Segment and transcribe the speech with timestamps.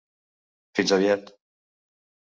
[0.79, 1.31] -,fins aviat.